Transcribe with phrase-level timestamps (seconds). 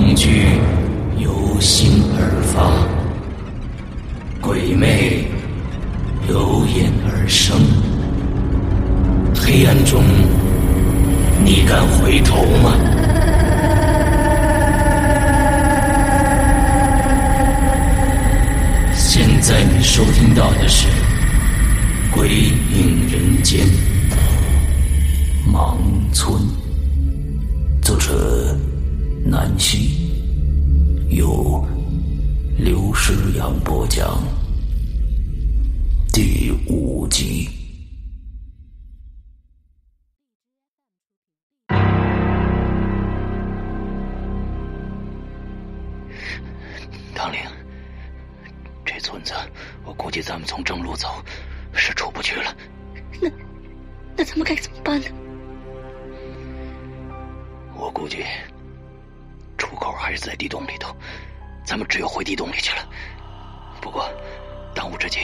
[0.00, 0.46] 恐惧
[1.18, 2.72] 由心而发，
[4.40, 5.26] 鬼魅
[6.26, 7.54] 由眼而生。
[9.34, 10.02] 黑暗中，
[11.44, 12.72] 你敢回头吗？
[18.94, 20.86] 现在你收听到的是
[22.10, 23.66] 《鬼影人间》，
[25.46, 25.76] 盲
[26.14, 26.40] 村，
[37.10, 37.50] 五集。
[47.12, 47.40] 唐玲，
[48.84, 49.34] 这村子
[49.84, 51.08] 我估计咱们从正路走
[51.74, 52.56] 是出不去了。
[53.20, 53.28] 那
[54.16, 55.08] 那咱们该怎么办呢？
[57.74, 58.24] 我估计
[59.58, 60.94] 出口还是在地洞里头，
[61.64, 62.88] 咱们只有回地洞里去了。
[63.80, 64.08] 不过
[64.76, 65.18] 当务之急，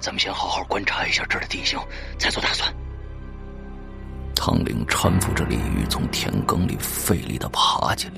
[0.00, 1.78] 咱们先好好观察一下这儿的地形，
[2.18, 2.72] 再做打算。
[4.34, 8.14] 唐玲搀扶着李玉从田埂里费力的爬起来。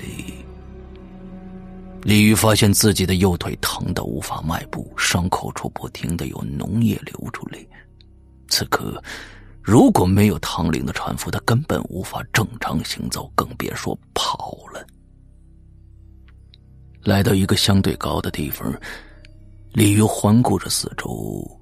[2.03, 7.59] 李玉发现自己的右腿疼得无法迈步，伤口处不停的有脓液流出来。
[8.47, 9.01] 此刻，
[9.61, 14.85] 如果没有唐玲的搀扶，他根本无法正常行走，更别说跑了。
[17.03, 18.71] 来到一个相对高的地方，
[19.73, 21.60] 李玉环顾着四周，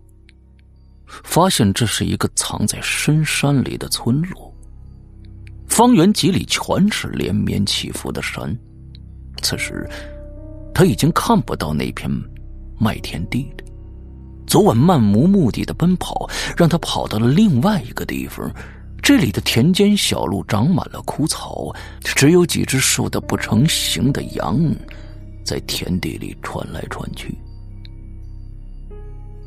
[1.23, 4.53] 发现这是一个藏在深山里的村落，
[5.67, 8.57] 方圆几里全是连绵起伏的山。
[9.41, 9.89] 此时。
[10.71, 12.09] 他已经看不到那片
[12.79, 13.65] 麦田地了。
[14.47, 18.49] 昨晚漫无目的的奔跑，让他跑到了另外一个地方。
[19.01, 24.57] 这里的田间小路长满了枯草，只有几只瘦得不成形的羊
[25.43, 27.37] 在田地里穿来穿去。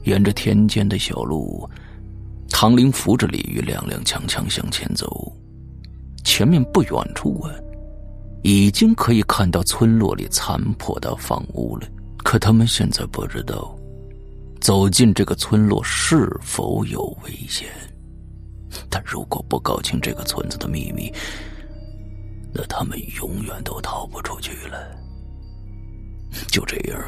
[0.04, 1.68] 沿着田间的小路，
[2.50, 5.32] 唐玲扶着李玉踉踉跄跄向前走。
[6.24, 7.50] 前面不远处啊。
[8.44, 11.86] 已经可以看到村落里残破的房屋了，
[12.24, 13.72] 可他们现在不知道
[14.60, 17.68] 走进这个村落是否有危险。
[18.90, 21.08] 但如果不搞清这个村子的秘密，
[22.52, 24.90] 那他们永远都逃不出去了。
[26.48, 27.00] 就这样，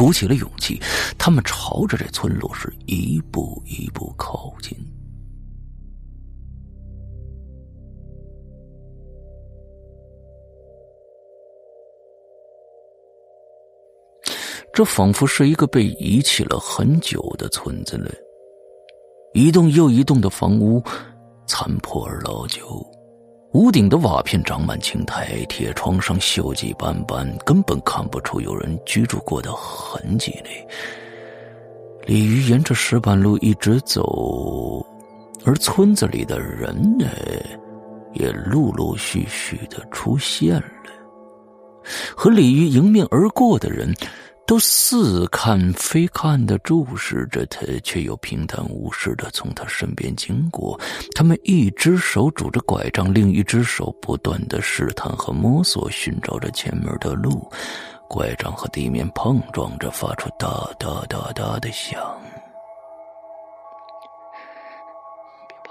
[0.00, 0.80] 鼓起了勇气，
[1.18, 4.74] 他们朝着这村落是一步一步靠近。
[14.72, 18.10] 这仿佛是一个被遗弃了很久的村子了，
[19.34, 20.82] 一栋又一栋的房屋，
[21.46, 22.64] 残破而老旧，
[23.52, 30.66] 屋顶的瓦片长满青苔，铁窗上锈迹斑斑，根本看不出有人居住过的痕迹来。
[32.06, 34.86] 李鱼沿着石板路一直走，
[35.44, 37.06] 而村子里的人呢，
[38.12, 40.92] 也陆陆续续的出现了，
[42.16, 43.92] 和鲤鱼迎面而过的人。
[44.50, 50.76] 都似看非看的注视着他，却又平淡无事的从他身边经过。
[51.14, 57.48] 他们一只手拄着拐杖，另一只手不断的试探和摸索，寻找着前面的路。
[58.08, 60.48] 拐杖和地面碰撞着，发出哒
[60.80, 62.20] 哒哒哒的响。
[65.46, 65.70] 别怕，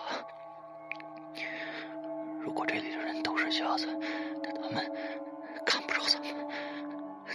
[2.42, 3.88] 如果这里的人都是瞎子，
[4.42, 4.90] 那他们
[5.66, 6.34] 看不着咱们。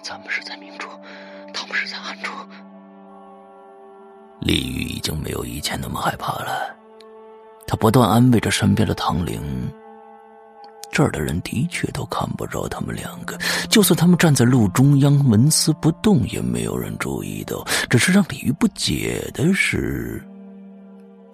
[0.03, 0.91] 咱们是在明处。
[4.45, 6.77] 李玉已经没有以前那么害怕了，
[7.67, 9.41] 他不断安慰着身边的唐玲。
[10.93, 13.37] 这儿的人的确都看不着他们两个，
[13.69, 17.65] 就算他们站在路中央纹丝不动，也没有人注意到。
[17.91, 20.23] 只是让李玉不解的是，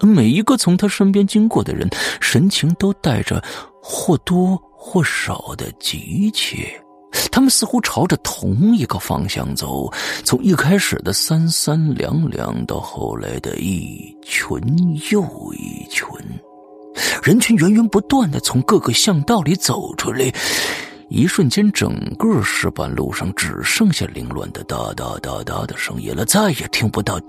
[0.01, 1.87] 每一个从他身边经过的人，
[2.21, 3.43] 神情都带着
[3.83, 6.81] 或多或少的急切。
[7.31, 9.91] 他们似乎朝着同一个方向走，
[10.25, 14.61] 从一开始的三三两两，到后来的一群
[15.11, 15.23] 又
[15.55, 16.07] 一群，
[17.23, 20.33] 人群源源不断的从各个巷道里走出来。
[21.09, 27.21] 一瞬间，整个石板路上只剩下凌乱的哒哒哒哒的声音了，再也听不到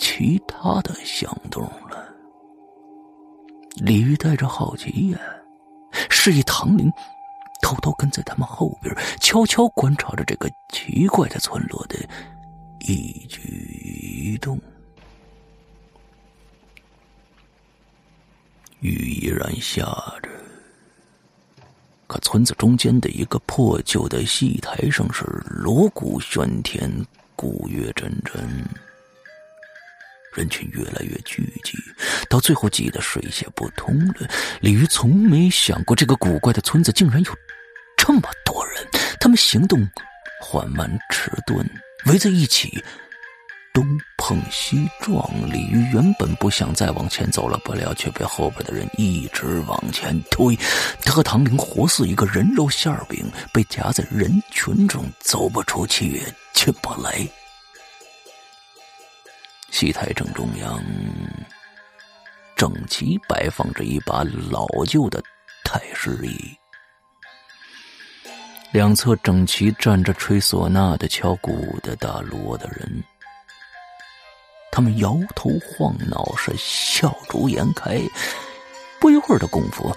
[0.00, 2.04] 其他的响动了。
[3.76, 5.18] 李玉带着好奇呀，
[6.08, 6.90] 示意唐玲。
[7.72, 11.96] 偷偷跟在他们后边，悄悄观察着这个奇怪的村落的
[12.80, 13.40] 一举
[14.34, 14.60] 一动。
[18.80, 19.84] 雨依然下
[20.22, 20.28] 着，
[22.06, 26.90] 可村子中间的一个破旧的戏台上，是锣鼓喧天，
[27.34, 28.44] 鼓乐阵阵，
[30.34, 31.78] 人群越来越聚集，
[32.28, 34.28] 到最后挤得水泄不通了。
[34.60, 37.32] 鲤鱼从没想过，这个古怪的村子竟然有
[38.04, 38.84] 这么多人，
[39.20, 39.78] 他们行动
[40.40, 41.64] 缓慢迟钝，
[42.06, 42.82] 围在一起。
[43.72, 43.86] 东
[44.18, 50.54] 碰西撞，鲤鱼原本不想再往前走了，不料却被后边的人一直往前推。
[51.04, 57.24] 他和唐玲活似一个人肉馅饼，被夹在人群中，走不出去也进不来。
[59.70, 60.84] 戏台正中央，
[62.56, 65.22] 整齐摆放着一把老旧的
[65.64, 66.54] 太师椅，
[68.72, 73.04] 两侧整齐站着吹唢呐的、敲鼓的、打锣的人。
[74.70, 78.00] 他们摇头晃脑，是笑逐颜开。
[78.98, 79.94] 不一会儿的功夫，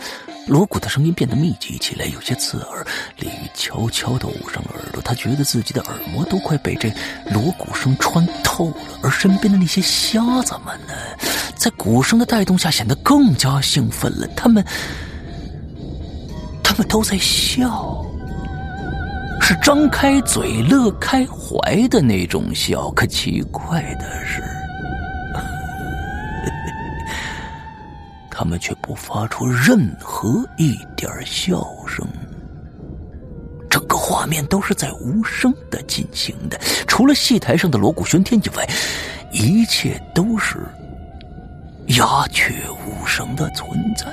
[0.48, 2.86] 锣鼓的声音变得密集起来，有些刺耳。
[3.18, 6.92] 李玉悄悄的捂上耳朵，他觉得自己的耳膜都快被这
[7.31, 9.00] 锣鼓声穿透了。
[9.01, 10.94] 而身边的那些瞎子们呢，
[11.56, 14.27] 在鼓声的带动下，显得更加兴奋了。
[14.36, 14.66] 他们，
[16.62, 18.05] 他们都在笑，
[19.48, 22.90] 是张开嘴、乐开怀的那种笑。
[22.94, 24.42] 可奇怪的是。
[28.32, 32.04] 他们却不发出任何一点笑声，
[33.70, 38.68] 整个画面都是在无声的进行的，除了戏台上的锣鼓喧天以外，
[39.32, 40.58] 一切都是
[41.90, 42.52] 鸦雀
[42.88, 44.08] 无声的存在。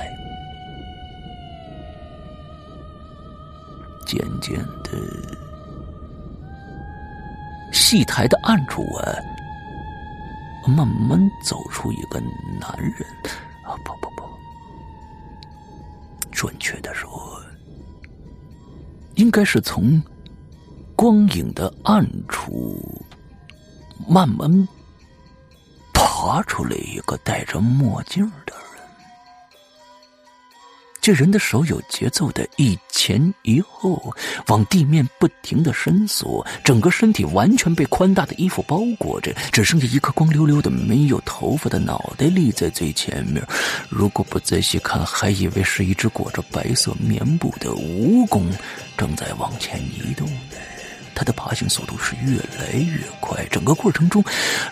[4.13, 4.91] 渐渐的，
[7.71, 9.01] 戏台的暗处啊，
[10.67, 12.19] 慢慢走出一个
[12.59, 12.93] 男人。
[13.65, 14.23] 啊不不不，
[16.31, 17.41] 准确的说，
[19.15, 19.99] 应该是从
[20.95, 22.79] 光影的暗处
[24.07, 24.67] 慢慢
[25.91, 28.83] 爬出来一个戴着墨镜的人。
[31.01, 34.15] 这人的手有节奏的一前一后
[34.47, 43.45] 往地面不停的伸缩，整个身体完全被宽大的衣服包裹着，只剩下一个光溜溜的没有头发的脑袋立在最前面。
[43.89, 48.41] 如果不仔细看，还以为是一只裹着白色棉布的蜈蚣
[48.97, 50.72] 正在往前移动呢。
[51.15, 54.23] 他的爬行速度是越来越快，整个过程中，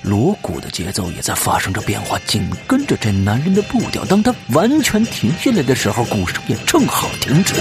[0.04, 4.04] 锣鼓的节奏也在发生着变化，紧跟着这男人的步调。
[4.06, 7.56] 当他完全停下来的时候，鼓声也正好停止。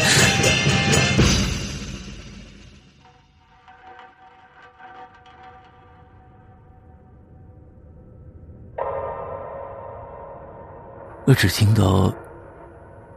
[11.26, 12.12] 我只听到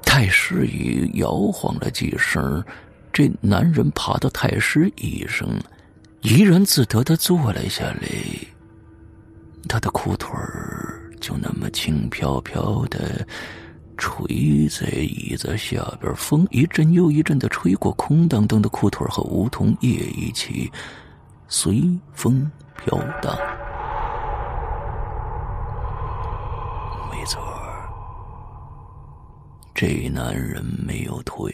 [0.03, 2.63] 太师椅摇晃了几声。
[3.13, 5.47] 这男人爬到太师椅上，
[6.21, 8.07] 怡然自得的坐了下来。
[9.69, 13.25] 他的裤腿儿就那么轻飘飘的
[13.99, 20.71] 垂在椅子下边，风一阵又一阵的吹过，空荡荡的裤腿和梧桐叶一起
[21.47, 22.51] 随风
[22.83, 23.37] 飘荡。
[27.11, 27.39] 没错，
[29.75, 31.53] 这男人没有腿。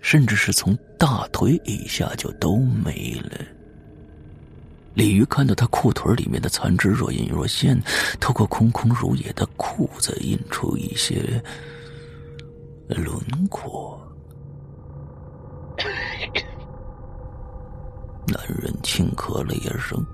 [0.00, 3.38] 甚至是从大腿以下就都没了。
[4.94, 7.80] 鲤鱼看到他裤腿里面的残肢若隐若现，
[8.18, 11.42] 透过空空如也的裤子印出一些
[12.88, 14.00] 轮廓。
[18.26, 20.04] 男人轻咳了一声，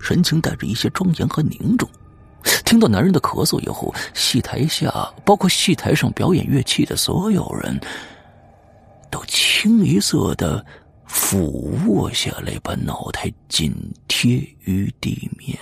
[0.00, 1.88] 神情带着一些庄严和凝重。
[2.64, 4.90] 听到男人的咳嗽以后，戏台下，
[5.24, 7.78] 包括戏台上表演乐器的所有人，
[9.10, 10.64] 都清一色的
[11.06, 13.72] 俯卧下来，把脑袋紧
[14.08, 15.56] 贴于地面。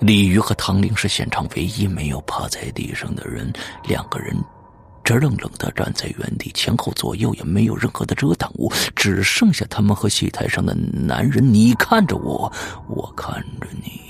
[0.00, 3.52] 李鱼和唐玲是现场唯一没有趴在地上的人，
[3.84, 4.36] 两个人
[5.04, 11.52] 直愣愣的站在原地，前后左右也没有任何的遮挡物，只剩下他们和戏台上的男人。
[11.52, 12.52] 你看着我，
[12.88, 14.00] 我看着你。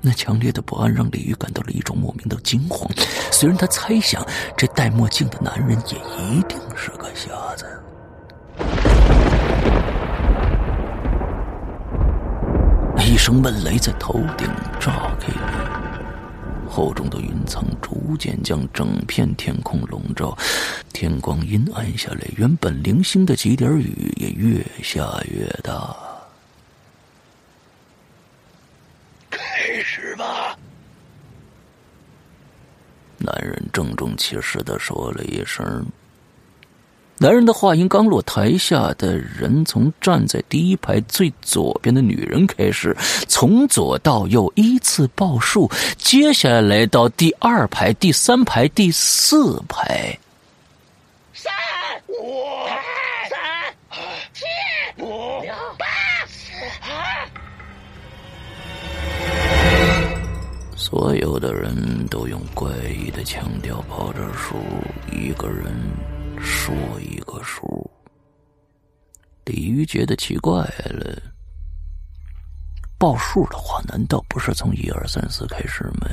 [0.00, 2.88] 那强烈的不安让李玉感到了一种莫名的惊慌。
[3.32, 4.24] 虽然他猜想
[4.56, 7.66] 这戴墨镜的男人也一定是个瞎子。
[13.04, 14.48] 一声闷雷在头顶
[14.78, 15.75] 炸开了，
[16.76, 20.36] 厚重的云层逐渐将整片天空笼罩，
[20.92, 25.96] 天光阴暗下来，原本零星的几点雨也越下越大。
[29.30, 30.54] 开始吧！
[33.16, 35.86] 男人郑重其事的说了一声。
[37.18, 42.94] 男人的话音刚落，台下的人从站在第一排最左边的女人开始，
[43.26, 50.18] 从左到右依次报数，接下来到第二排、第三排、第四排。
[51.32, 51.50] 三
[52.06, 52.66] 五
[53.30, 53.38] 三
[54.34, 54.44] 七
[55.02, 55.40] 五
[55.78, 55.86] 八
[56.26, 56.52] 四。
[60.76, 64.56] 所有的人都用怪异的腔调报着数，
[65.10, 65.74] 一个人。
[66.40, 67.90] 说一个数，
[69.44, 71.22] 鲤鱼觉得奇怪了。
[72.98, 76.08] 报数的话，难道不是从一二三四开始吗？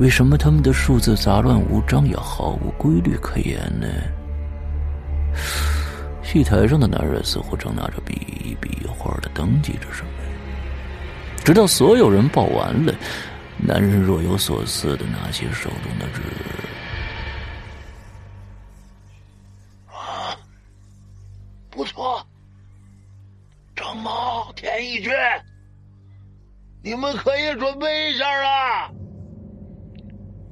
[0.00, 3.86] 为什么他们的数字杂乱无章，也毫无规律可言呢？
[6.24, 10.10] 戏台上的男人似乎正拿着笔笔画的登记着什么，
[11.44, 12.92] 直到所有人报完了，
[13.56, 16.20] 男人若有所思的拿起手中的纸。
[26.86, 28.88] 你们可以准备一下了。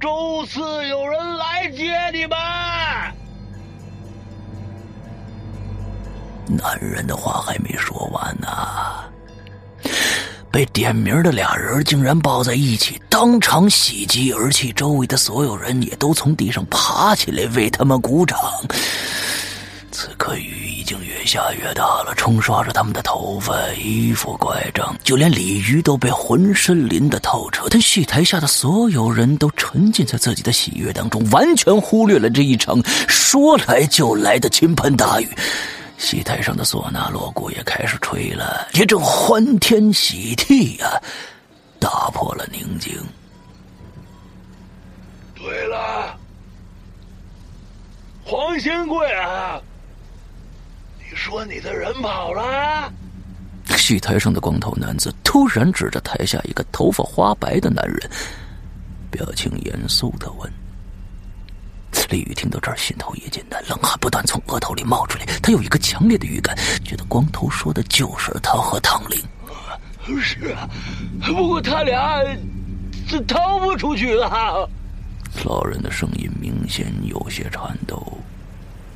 [0.01, 2.37] 周四有人来接你们。
[6.45, 8.49] 男人的话还没说完呢，
[10.51, 14.73] 被点名的俩人竟然抱在一起，当场喜极而泣。
[14.73, 18.37] 周围的所有人也都从地上爬起来为他们鼓掌。
[19.95, 27.67] 此刻雨已经越下越大了，冲刷着他们的头发、衣服、拐杖，就连鲤鱼都被浑身淋得透彻。
[27.69, 35.29] 但戏台下的所有人都沉浸在自己的喜悦当中，完全忽略了这一场说来就来的倾盆大雨。
[35.97, 41.01] 戏台上的唢呐锣鼓也开始吹了，一阵欢天喜地呀，
[41.79, 42.93] 打破了宁静。
[45.35, 46.17] 对了，
[48.25, 49.61] 黄新贵啊！
[51.25, 52.93] 说你的人跑了。
[53.75, 57.99] 戏台上的光头男子突然指着台下一个头发花白的男人，
[59.09, 60.47] 表情严肃的问
[62.11, 65.25] ：“李宇，听到这儿，心头一紧，的冷汗不断从额头里冒出来。
[65.41, 69.19] 他有一个强烈的预感，觉得光头说的就是他和唐玲。
[70.21, 70.69] 是啊，
[71.25, 72.23] 不过他俩
[73.07, 74.69] 这逃不出去了。
[75.43, 78.15] 老人的声音明显有些颤抖。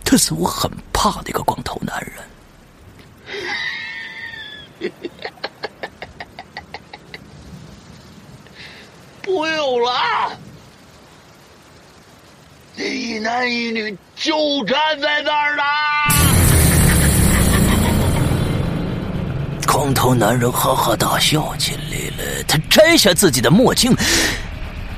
[0.09, 2.13] 他似乎很怕那个光头男人。
[9.21, 10.35] 不用了，
[12.75, 15.61] 那一男一女就站在那儿呢。
[19.71, 21.81] 光头男人哈哈大笑起来
[22.17, 23.95] 了，他摘下自己的墨镜。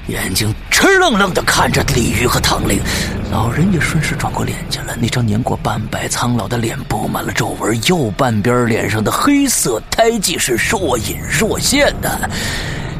[0.07, 2.81] 眼睛直愣愣的看着李鱼和唐玲，
[3.31, 4.93] 老人也顺势转过脸去了。
[4.99, 12.29] 那张年过半百、苍老的脸布满了皱纹，右半边脸上的黑色胎记是若隐若现的。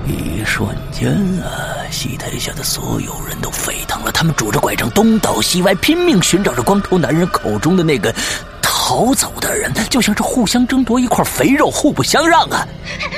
[0.07, 1.11] 一瞬间
[1.43, 8.15] 啊，戏台下的所有人都沸腾了，他们拄着拐杖东倒西歪，拼命寻找着光头男人口中的那个
[8.61, 12.65] 逃走的人，就像是互相争夺一块肥肉，互不相让啊！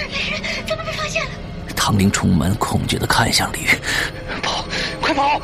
[0.09, 1.29] 李玉，咱们被发现了。
[1.75, 3.69] 唐玲充满恐惧的看向李玉，
[4.41, 4.65] 跑，
[4.99, 5.39] 快跑！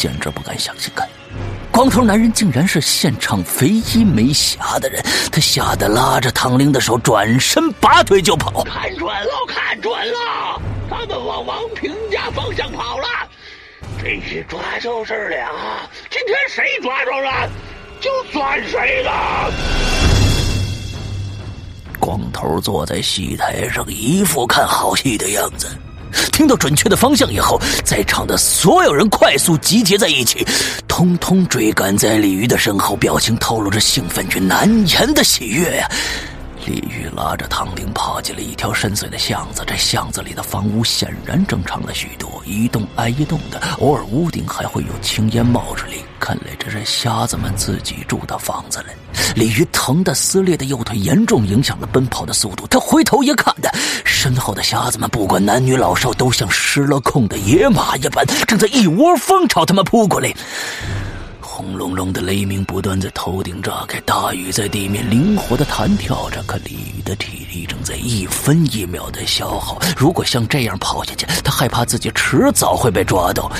[0.00, 1.06] 简直不敢相信，看，
[1.70, 5.04] 光头男人竟然是现场唯一没瞎的人。
[5.30, 8.64] 他吓得拉着唐玲的手，转身拔腿就跑。
[8.64, 13.04] 看准了，看准了，他们往王平家方向跑了。
[14.02, 15.50] 这一抓就是俩，
[16.08, 17.50] 今天谁抓着了，
[18.00, 19.10] 就算谁的。
[21.98, 25.68] 光头坐在戏台上，一副看好戏的样子。
[26.32, 30.46] 听到准确的方向以后，在场的所有人快速集结在一起，
[30.88, 35.90] 通通追赶在鲤鱼的身后，表情透露着兴奋却难言的喜悦呀。
[36.66, 45.92] 李玉拉着唐玲跑进了一条深邃的巷子，这巷子里的房屋显然正常了许多，一栋挨一栋的，偶尔屋顶还会有青烟冒出来。
[46.20, 48.86] 看来这是瞎子们自己住的房子了。
[49.34, 53.72] 鲤鱼疼的撕裂的右腿严重影响了奔跑的速度，他回头一看的，
[54.04, 60.32] 身后的瞎子们不管男女老少，都像失了控的野马一般，正在一窝蜂朝他们扑过来。
[61.60, 66.42] 轰隆隆的雷鸣不断在头顶炸开，大雨在地面灵活的弹跳着。
[66.46, 73.52] 可鲤鱼的体力正在一分一秒的消耗，如果像这样跑下去，他害怕自己迟早会被抓到。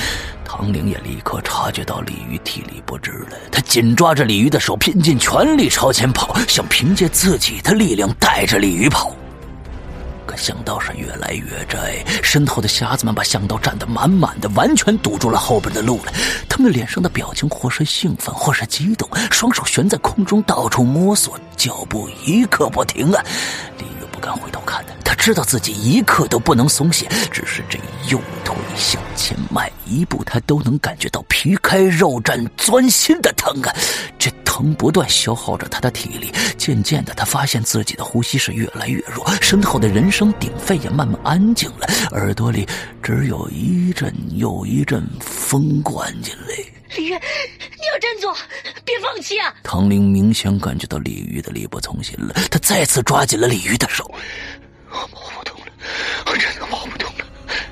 [0.43, 9.15] 唐玲也立刻察觉到鲤鱼体力不支了，他紧抓着鲤鱼的手，拼尽全力朝前跑，想凭借自己的力量带着鲤鱼跑。
[10.31, 16.13] 可巷道是越来越窄，身后的瞎子们把巷道占得满满的，完全堵住了后边的路了。
[16.47, 23.21] 他们脸上的表情或是兴奋，或是激动，双手悬在空中到处摸索，脚步一刻不停啊！
[23.77, 33.75] 李玉不敢回头看的，他知道自己一刻都不能松懈，只是这右腿向前迈一步，他都能感觉到皮开肉绽、钻心的疼啊！
[34.17, 42.67] 这疼不断消耗着他的体力，渐渐的，他发现自己的呼吸是越来越弱，身后的人声鼎沸也慢慢安静了，耳朵里
[43.01, 46.53] 只有一阵又一阵风灌进来。
[46.95, 48.37] 李玉，你要振作，
[48.85, 49.51] 别放弃啊！
[49.63, 54.13] 唐玲明显感觉到李玉的力不从心了，他再次抓紧了李玉的手。
[54.91, 55.71] 我跑不动了，
[56.27, 57.25] 我真的跑不动了。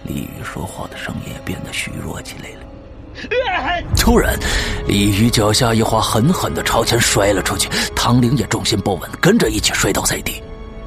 [0.05, 2.58] 李玉说话的声音也变得虚弱起来了。
[3.95, 4.37] 突然，
[4.87, 7.69] 鲤鱼脚下一滑，狠狠的朝前摔了出去。
[7.95, 10.41] 唐玲也重心不稳，跟着一起摔倒在地。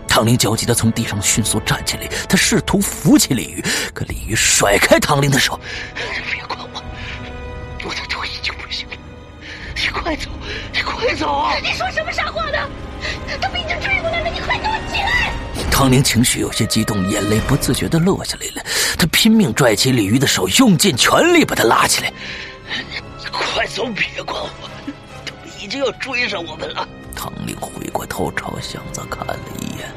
[0.08, 5.58] 唐玲焦急的从地上迅速站起来，她试图扶起鲤鱼，可鲤鱼甩开唐玲的手
[6.32, 6.82] ：“别管我，
[7.84, 8.96] 我的腿已经不行了，
[9.74, 10.28] 你快走，
[10.72, 11.54] 你快走啊！
[11.62, 12.58] 你说什么傻话呢？
[13.40, 15.32] 他们已经追过来了，你快给我起来！”
[15.73, 18.62] 唐玲情绪有些激动，眼泪不自觉的落下来了。
[18.97, 22.12] 他拼命拽起李玉的手，用尽全力把他拉起来。
[22.69, 24.71] 你快走，别管我，
[25.25, 26.87] 他们已经要追上我们了。
[27.17, 29.88] 唐玲回过头朝箱子看了一眼。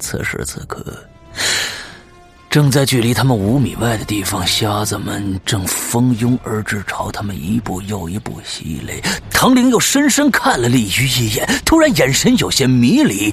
[0.00, 0.82] 此时此刻，
[2.50, 8.94] 正在距离他们五米外的地方，瞎子们正蜂拥而至，朝他们一步又一步袭来。
[9.30, 13.32] 唐玲又深深看了李鱼一眼，突然眼神有些迷离，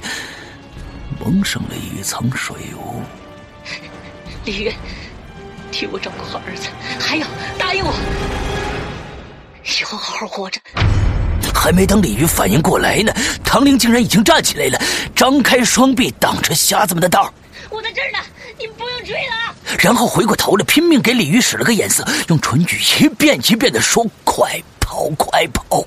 [1.18, 3.02] 蒙上了一层水雾。
[4.44, 4.72] 李鱼，
[5.72, 6.68] 替我照顾好儿子，
[7.00, 7.26] 还有
[7.58, 7.92] 答应我，
[9.64, 10.60] 以后好好活着。
[11.52, 13.12] 还没等李鱼反应过来呢，
[13.44, 14.80] 唐玲竟然已经站起来了，
[15.12, 17.34] 张开双臂挡着瞎子们的道。
[17.68, 18.18] 我在这儿呢，
[19.04, 19.54] 追了。
[19.78, 25.84] 然后回过头来，拼命给李玉使了个眼色，用唇语一遍一遍的说：“快跑，快跑！”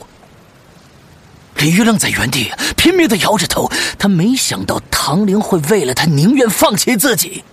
[1.58, 7.44] 李玉愣在原地，拼命的摇着头，他没想到唐玲会为了他宁愿放弃自己。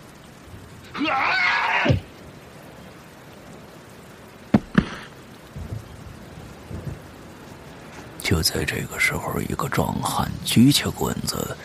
[8.23, 11.57] 就在这个时候，一个壮汉举起棍子，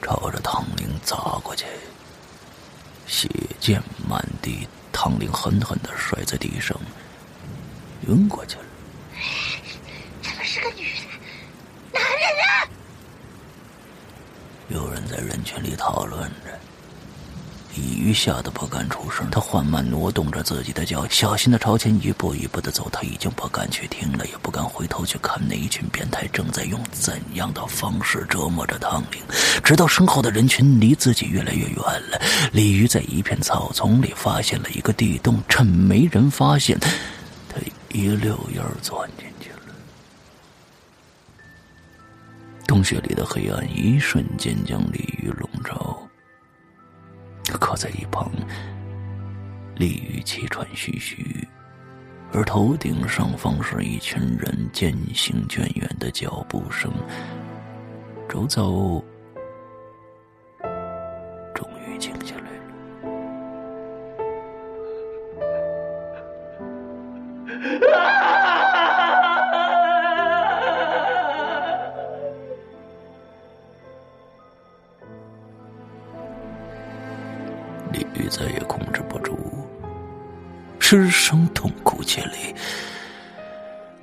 [0.00, 1.66] 朝着唐玲砸过去，
[3.06, 3.28] 血
[3.60, 6.78] 溅满地，唐玲狠狠的摔在地上，
[8.08, 8.64] 晕过去了。
[10.22, 11.98] 怎么是个女的？
[11.98, 12.70] 男人呢？
[14.68, 16.58] 有人在人群里讨论着。
[17.74, 22.88] 鲤鱼吓得不敢出声，他缓慢挪动着自己的脚，小心的朝前一步一步的走。
[22.92, 29.20] 他已经不敢去听了，也不敢回头去看那一群变态正在用怎样的方式折磨着唐玲。
[29.64, 31.76] 直到身后的人群离自己越来越远
[32.10, 32.20] 了，
[32.52, 37.56] 鲤鱼在一片草丛里发现了一个地洞，趁没人发现，他
[37.92, 39.74] 一溜烟钻进去了。
[42.68, 46.03] 洞穴里的黑暗一瞬间将鲤鱼笼罩。
[47.52, 48.30] 靠在一旁，
[49.76, 51.46] 立于气喘吁吁，
[52.32, 56.92] 而头顶上方是一群人渐行渐远的脚步声，
[58.28, 59.02] 周遭
[77.94, 79.38] 李玉再也控制不住，
[80.80, 82.52] 失声痛哭起来。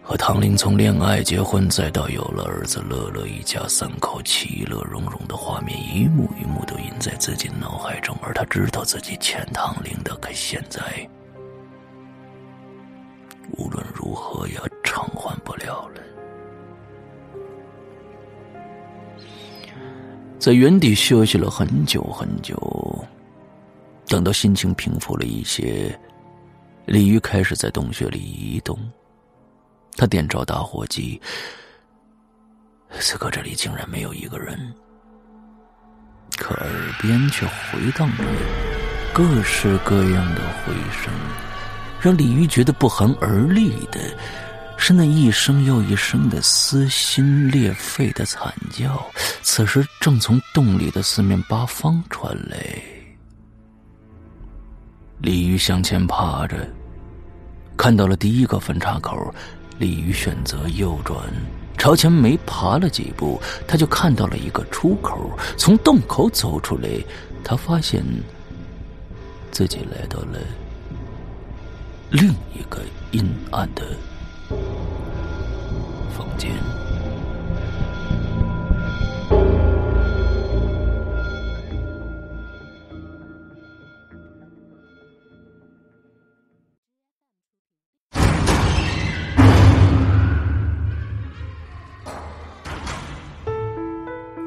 [0.02, 8.18] 和唐玲从恋爱、结婚，再到有了儿子，乐乐一家三口其乐融融的画面，一幕一幕都印在自己脑海中。
[8.22, 10.82] 而他知道自己欠唐玲的，可现在
[13.58, 16.02] 无论如何也偿还不了了。
[20.40, 22.58] 在原地休息了很久很久。
[24.12, 25.98] 等到心情平复了一些，
[26.86, 28.78] 李玉开始在洞穴里移动。
[29.96, 31.22] 他点着打火机，
[33.00, 34.60] 此刻这里竟然没有一个人，
[36.38, 36.70] 可耳
[37.02, 38.24] 边却回荡着
[39.14, 41.14] 各式各样的回声。
[42.02, 44.02] 让李玉觉得不寒而栗的
[44.76, 49.10] 是那一声又一声的撕心裂肺的惨叫，
[49.42, 52.60] 此时正从洞里的四面八方传来。
[55.22, 56.68] 鲤鱼向前爬着，
[57.78, 59.32] 看到了第一个分岔口，
[59.78, 61.16] 鲤鱼选择右转，
[61.78, 65.30] 朝前没爬了几步，他就看到了一个出口。
[65.58, 66.90] 从洞口走出来，
[67.44, 68.04] 他发现
[69.52, 70.40] 自己来到了
[72.10, 72.82] 另一个
[73.12, 73.84] 阴暗的
[76.18, 76.52] 房间。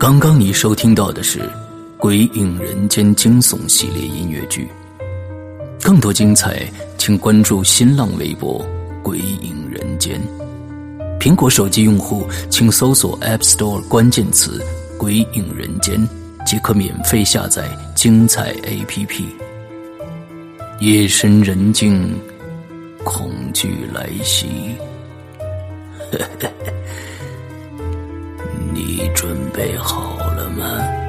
[0.04, 1.38] 刚刚你收听到的是
[1.96, 4.68] 《鬼影人间》惊悚系列音乐剧，
[5.80, 8.62] 更多精彩，请关注新浪微博
[9.02, 10.20] “鬼影人间”。
[11.18, 14.62] 苹果手机用户请搜索 App Store 关键词
[15.00, 16.06] “鬼影人间”，
[16.44, 19.24] 即可免费下载精彩 APP。
[20.80, 22.14] 夜深人静，
[23.04, 24.48] 恐惧来袭。
[28.74, 31.03] 你准备好了吗？